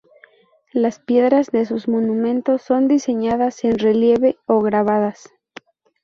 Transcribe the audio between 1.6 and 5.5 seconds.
sus monumentos son diseñadas en relieve o grabadas.